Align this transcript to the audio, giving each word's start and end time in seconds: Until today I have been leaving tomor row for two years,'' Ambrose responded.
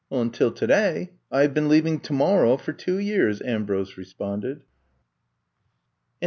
Until 0.09 0.51
today 0.51 1.11
I 1.31 1.41
have 1.43 1.53
been 1.53 1.69
leaving 1.69 1.99
tomor 1.99 2.41
row 2.41 2.57
for 2.57 2.73
two 2.73 2.97
years,'' 2.97 3.39
Ambrose 3.43 3.97
responded. 3.97 4.63